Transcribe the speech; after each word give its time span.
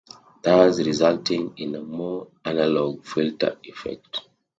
Thus 0.41 0.79
resulting 0.79 1.53
in 1.57 1.75
a 1.75 1.79
more 1.83 2.29
'analogue' 2.43 3.05
filter 3.05 3.59
effect. 3.63 4.21